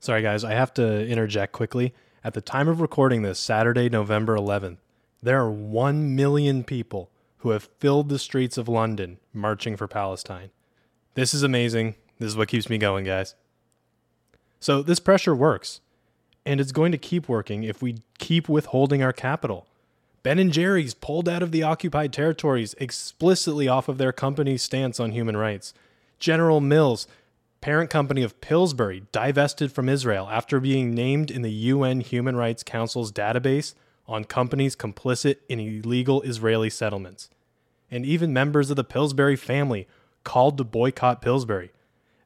Sorry, 0.00 0.22
guys, 0.22 0.44
I 0.44 0.52
have 0.52 0.74
to 0.74 1.06
interject 1.06 1.52
quickly. 1.52 1.94
At 2.24 2.34
the 2.34 2.40
time 2.40 2.68
of 2.68 2.80
recording 2.80 3.22
this, 3.22 3.38
Saturday, 3.38 3.88
November 3.88 4.36
11th, 4.36 4.78
there 5.22 5.40
are 5.40 5.50
1 5.50 6.14
million 6.16 6.64
people 6.64 7.10
who 7.38 7.50
have 7.50 7.70
filled 7.78 8.08
the 8.08 8.18
streets 8.18 8.58
of 8.58 8.68
London 8.68 9.18
marching 9.32 9.76
for 9.76 9.88
Palestine. 9.88 10.50
This 11.14 11.32
is 11.32 11.42
amazing. 11.42 11.94
This 12.22 12.30
is 12.30 12.36
what 12.36 12.46
keeps 12.46 12.70
me 12.70 12.78
going, 12.78 13.04
guys. 13.04 13.34
So, 14.60 14.80
this 14.80 15.00
pressure 15.00 15.34
works 15.34 15.80
and 16.46 16.60
it's 16.60 16.70
going 16.70 16.92
to 16.92 16.98
keep 16.98 17.28
working 17.28 17.64
if 17.64 17.82
we 17.82 17.98
keep 18.18 18.48
withholding 18.48 19.02
our 19.02 19.12
capital. 19.12 19.66
Ben 20.22 20.38
and 20.38 20.52
Jerry's 20.52 20.94
pulled 20.94 21.28
out 21.28 21.42
of 21.42 21.50
the 21.50 21.64
occupied 21.64 22.12
territories 22.12 22.76
explicitly 22.78 23.66
off 23.66 23.88
of 23.88 23.98
their 23.98 24.12
company's 24.12 24.62
stance 24.62 25.00
on 25.00 25.10
human 25.10 25.36
rights. 25.36 25.74
General 26.20 26.60
Mills, 26.60 27.08
parent 27.60 27.90
company 27.90 28.22
of 28.22 28.40
Pillsbury, 28.40 29.02
divested 29.10 29.72
from 29.72 29.88
Israel 29.88 30.28
after 30.30 30.60
being 30.60 30.94
named 30.94 31.28
in 31.28 31.42
the 31.42 31.50
UN 31.50 32.00
Human 32.00 32.36
Rights 32.36 32.62
Council's 32.62 33.10
database 33.10 33.74
on 34.06 34.22
companies 34.22 34.76
complicit 34.76 35.38
in 35.48 35.58
illegal 35.58 36.22
Israeli 36.22 36.70
settlements. 36.70 37.30
And 37.90 38.06
even 38.06 38.32
members 38.32 38.70
of 38.70 38.76
the 38.76 38.84
Pillsbury 38.84 39.34
family 39.34 39.88
called 40.22 40.56
to 40.58 40.64
boycott 40.64 41.20
Pillsbury. 41.20 41.72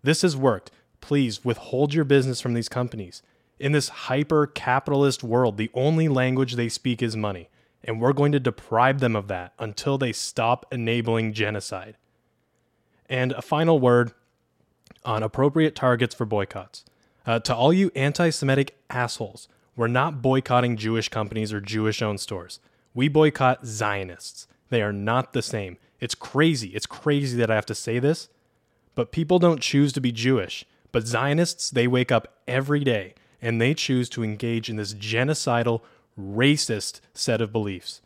This 0.06 0.22
has 0.22 0.36
worked. 0.36 0.70
Please 1.00 1.44
withhold 1.44 1.92
your 1.92 2.04
business 2.04 2.40
from 2.40 2.54
these 2.54 2.68
companies. 2.68 3.24
In 3.58 3.72
this 3.72 3.88
hyper 3.88 4.46
capitalist 4.46 5.24
world, 5.24 5.56
the 5.56 5.68
only 5.74 6.06
language 6.06 6.54
they 6.54 6.68
speak 6.68 7.02
is 7.02 7.16
money, 7.16 7.48
and 7.82 8.00
we're 8.00 8.12
going 8.12 8.30
to 8.30 8.38
deprive 8.38 9.00
them 9.00 9.16
of 9.16 9.26
that 9.26 9.52
until 9.58 9.98
they 9.98 10.12
stop 10.12 10.64
enabling 10.70 11.32
genocide. 11.32 11.96
And 13.08 13.32
a 13.32 13.42
final 13.42 13.80
word 13.80 14.12
on 15.04 15.24
appropriate 15.24 15.74
targets 15.74 16.14
for 16.14 16.24
boycotts. 16.24 16.84
Uh, 17.26 17.40
to 17.40 17.52
all 17.52 17.72
you 17.72 17.90
anti 17.96 18.30
Semitic 18.30 18.76
assholes, 18.88 19.48
we're 19.74 19.88
not 19.88 20.22
boycotting 20.22 20.76
Jewish 20.76 21.08
companies 21.08 21.52
or 21.52 21.60
Jewish 21.60 22.00
owned 22.00 22.20
stores. 22.20 22.60
We 22.94 23.08
boycott 23.08 23.66
Zionists. 23.66 24.46
They 24.70 24.82
are 24.82 24.92
not 24.92 25.32
the 25.32 25.42
same. 25.42 25.78
It's 25.98 26.14
crazy. 26.14 26.68
It's 26.68 26.86
crazy 26.86 27.36
that 27.38 27.50
I 27.50 27.56
have 27.56 27.66
to 27.66 27.74
say 27.74 27.98
this, 27.98 28.28
but 28.96 29.12
people 29.12 29.38
don't 29.38 29.60
choose 29.60 29.92
to 29.92 30.00
be 30.00 30.10
Jewish. 30.10 30.64
But 30.90 31.06
Zionists, 31.06 31.70
they 31.70 31.86
wake 31.86 32.10
up 32.10 32.40
every 32.48 32.82
day 32.82 33.14
and 33.40 33.60
they 33.60 33.74
choose 33.74 34.08
to 34.08 34.24
engage 34.24 34.68
in 34.68 34.76
this 34.76 34.94
genocidal, 34.94 35.82
racist 36.18 37.00
set 37.14 37.40
of 37.40 37.52
beliefs. 37.52 38.00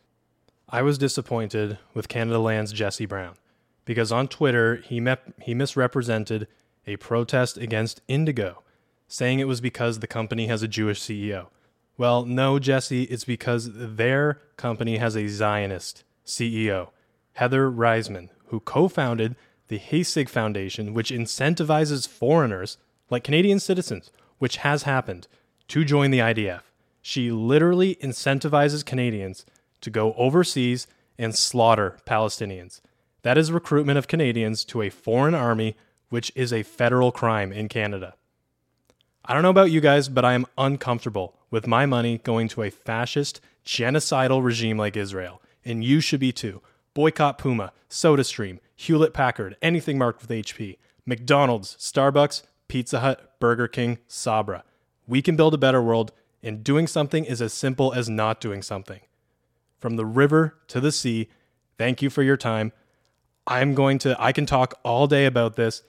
I 0.69 0.81
was 0.83 0.97
disappointed 0.97 1.79
with 1.93 2.09
Canadaland's 2.09 2.73
Jesse 2.73 3.05
Brown 3.05 3.35
because 3.85 4.11
on 4.11 4.27
Twitter 4.27 4.75
he, 4.75 4.99
met, 4.99 5.23
he 5.41 5.53
misrepresented 5.53 6.47
a 6.85 6.97
protest 6.97 7.57
against 7.57 8.01
Indigo, 8.07 8.61
saying 9.07 9.39
it 9.39 9.47
was 9.47 9.61
because 9.61 9.99
the 9.99 10.07
company 10.07 10.47
has 10.47 10.61
a 10.61 10.67
Jewish 10.67 10.99
CEO. 10.99 11.47
Well, 11.97 12.25
no, 12.25 12.59
Jesse, 12.59 13.03
it's 13.03 13.25
because 13.25 13.69
their 13.73 14.41
company 14.57 14.97
has 14.97 15.15
a 15.15 15.27
Zionist 15.27 16.03
CEO, 16.25 16.89
Heather 17.33 17.69
Reisman, 17.69 18.29
who 18.47 18.59
co 18.59 18.87
founded 18.87 19.35
the 19.71 19.79
Heseg 19.79 20.27
Foundation, 20.27 20.93
which 20.93 21.11
incentivizes 21.11 22.05
foreigners, 22.05 22.77
like 23.09 23.23
Canadian 23.23 23.57
citizens, 23.57 24.11
which 24.37 24.57
has 24.57 24.83
happened, 24.83 25.29
to 25.69 25.85
join 25.85 26.11
the 26.11 26.19
IDF. 26.19 26.63
She 27.01 27.31
literally 27.31 27.95
incentivizes 27.95 28.85
Canadians 28.85 29.45
to 29.79 29.89
go 29.89 30.13
overseas 30.15 30.87
and 31.17 31.33
slaughter 31.33 31.95
Palestinians. 32.05 32.81
That 33.21 33.37
is 33.37 33.49
recruitment 33.49 33.97
of 33.97 34.09
Canadians 34.09 34.65
to 34.65 34.81
a 34.81 34.89
foreign 34.89 35.35
army, 35.35 35.77
which 36.09 36.33
is 36.35 36.51
a 36.51 36.63
federal 36.63 37.13
crime 37.13 37.53
in 37.53 37.69
Canada. 37.69 38.15
I 39.23 39.33
don't 39.33 39.43
know 39.43 39.51
about 39.51 39.71
you 39.71 39.79
guys, 39.79 40.09
but 40.09 40.25
I 40.25 40.33
am 40.33 40.47
uncomfortable 40.57 41.33
with 41.49 41.65
my 41.65 41.85
money 41.85 42.17
going 42.17 42.49
to 42.49 42.63
a 42.63 42.71
fascist, 42.71 43.39
genocidal 43.65 44.43
regime 44.43 44.77
like 44.77 44.97
Israel, 44.97 45.41
and 45.63 45.81
you 45.81 46.01
should 46.01 46.19
be 46.19 46.33
too. 46.33 46.61
Boycott 46.93 47.37
Puma, 47.37 47.71
SodaStream, 47.89 48.59
Hewlett 48.75 49.13
Packard, 49.13 49.55
anything 49.61 49.97
marked 49.97 50.21
with 50.21 50.29
HP, 50.29 50.77
McDonald's, 51.05 51.75
Starbucks, 51.77 52.43
Pizza 52.67 52.99
Hut, 52.99 53.39
Burger 53.39 53.67
King, 53.67 53.99
Sabra. 54.07 54.63
We 55.07 55.21
can 55.21 55.35
build 55.35 55.53
a 55.53 55.57
better 55.57 55.81
world, 55.81 56.11
and 56.43 56.63
doing 56.63 56.87
something 56.87 57.25
is 57.25 57.41
as 57.41 57.53
simple 57.53 57.93
as 57.93 58.09
not 58.09 58.41
doing 58.41 58.61
something. 58.61 59.01
From 59.79 59.95
the 59.95 60.05
river 60.05 60.57
to 60.67 60.79
the 60.79 60.91
sea, 60.91 61.29
Thank 61.81 62.03
you 62.03 62.11
for 62.11 62.21
your 62.21 62.37
time. 62.37 62.73
I'm 63.47 63.73
going 63.73 63.97
to, 63.99 64.15
I 64.21 64.33
can 64.33 64.45
talk 64.45 64.75
all 64.83 65.07
day 65.07 65.25
about 65.25 65.55
this, 65.55 65.81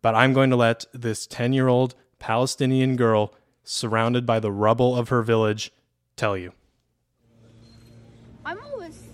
but 0.00 0.14
I'm 0.14 0.32
going 0.32 0.50
to 0.50 0.56
let 0.56 0.84
this 0.94 1.26
10 1.26 1.52
year 1.52 1.66
old 1.66 1.96
Palestinian 2.20 2.94
girl 2.94 3.34
surrounded 3.64 4.24
by 4.24 4.38
the 4.38 4.52
rubble 4.52 4.94
of 4.94 5.08
her 5.08 5.20
village 5.20 5.72
tell 6.14 6.36
you. 6.36 6.52
I'm 8.44 8.60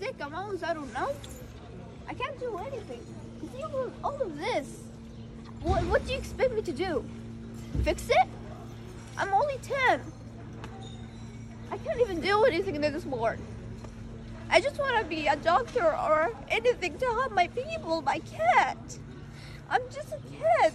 sick. 0.09 0.25
I'm 0.25 0.35
I 0.35 0.73
don't 0.73 0.93
know. 0.93 1.11
I 2.07 2.13
can't 2.13 2.39
do 2.39 2.57
anything. 2.57 3.01
All 4.03 4.21
of, 4.21 4.37
this. 4.37 4.81
What, 5.61 5.83
what 5.85 6.05
do 6.05 6.13
you 6.13 6.17
expect 6.17 6.53
me 6.53 6.61
to 6.61 6.71
do? 6.71 7.03
Fix 7.83 8.09
it? 8.09 8.27
I'm 9.17 9.31
only 9.33 9.57
10. 9.61 10.01
I 11.71 11.77
can't 11.77 11.99
even 11.99 12.21
do 12.21 12.43
anything 12.45 12.75
in 12.75 12.81
this 12.81 13.05
morning. 13.05 13.45
I 14.49 14.59
just 14.59 14.79
want 14.79 14.97
to 14.97 15.05
be 15.05 15.27
a 15.27 15.35
doctor 15.35 15.85
or 15.85 16.31
anything 16.49 16.97
to 16.97 17.05
help 17.05 17.33
my 17.33 17.47
people, 17.47 18.01
but 18.01 18.15
I 18.15 18.19
can't. 18.19 18.99
I'm 19.69 19.81
just 19.93 20.13
a 20.13 20.19
kid. 20.31 20.73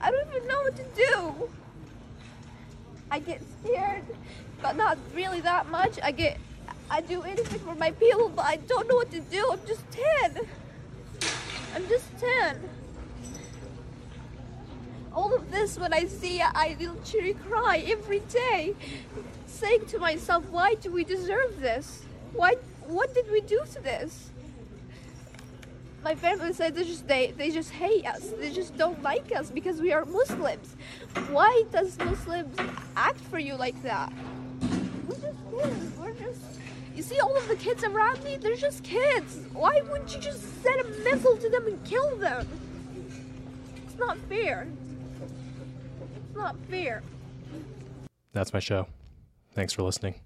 I 0.00 0.10
don't 0.10 0.28
even 0.28 0.46
know 0.46 0.60
what 0.62 0.76
to 0.76 0.84
do. 0.94 1.50
I 3.10 3.18
get 3.20 3.40
scared, 3.62 4.04
but 4.60 4.76
not 4.76 4.98
really 5.14 5.40
that 5.40 5.70
much. 5.70 5.98
I 6.02 6.10
get, 6.10 6.38
I 6.90 7.00
do 7.00 7.22
anything 7.22 7.60
for 7.60 7.74
my 7.74 7.90
people, 7.92 8.30
but 8.30 8.44
I 8.44 8.56
don't 8.56 8.88
know 8.88 8.96
what 8.96 9.10
to 9.12 9.20
do. 9.20 9.48
I'm 9.52 9.60
just 9.66 9.82
10. 9.90 10.38
I'm 11.74 11.88
just 11.88 12.06
10. 12.18 12.68
All 15.12 15.34
of 15.34 15.50
this, 15.50 15.78
when 15.78 15.92
I 15.92 16.06
see 16.06 16.40
it, 16.40 16.46
I 16.54 16.76
literally 16.78 17.34
cry 17.34 17.84
every 17.86 18.20
day, 18.20 18.74
saying 19.46 19.86
to 19.86 19.98
myself, 19.98 20.44
why 20.50 20.74
do 20.74 20.92
we 20.92 21.04
deserve 21.04 21.60
this? 21.60 22.04
Why, 22.32 22.56
what 22.86 23.14
did 23.14 23.30
we 23.30 23.40
do 23.40 23.62
to 23.72 23.80
this? 23.80 24.30
my 26.08 26.14
family 26.14 26.52
said 26.52 26.74
they 26.74 26.84
just 26.84 27.06
they, 27.06 27.32
they 27.32 27.50
just 27.50 27.70
hate 27.70 28.06
us. 28.06 28.30
They 28.38 28.50
just 28.50 28.76
don't 28.76 29.02
like 29.02 29.34
us 29.34 29.50
because 29.50 29.80
we 29.80 29.92
are 29.92 30.04
Muslims. 30.04 30.76
Why 31.30 31.64
does 31.72 31.98
Muslims 31.98 32.56
act 32.96 33.20
for 33.20 33.38
you 33.38 33.54
like 33.56 33.80
that? 33.82 34.12
We're 35.06 35.16
just 35.16 35.38
kids. 35.50 35.98
We're 35.98 36.12
just 36.12 36.40
you 36.98 37.04
see 37.04 37.20
all 37.20 37.36
of 37.36 37.46
the 37.46 37.54
kids 37.54 37.84
around 37.84 38.22
me, 38.24 38.36
they're 38.36 38.56
just 38.56 38.82
kids. 38.82 39.38
Why 39.52 39.80
wouldn't 39.82 40.12
you 40.12 40.20
just 40.20 40.42
send 40.64 40.80
a 40.80 40.84
missile 41.04 41.36
to 41.36 41.48
them 41.48 41.68
and 41.68 41.84
kill 41.84 42.16
them? 42.16 42.46
It's 43.86 43.96
not 43.96 44.18
fair. 44.28 44.66
It's 45.22 46.36
not 46.36 46.56
fair. 46.68 47.04
That's 48.32 48.52
my 48.52 48.58
show. 48.58 48.88
Thanks 49.54 49.72
for 49.72 49.84
listening. 49.84 50.16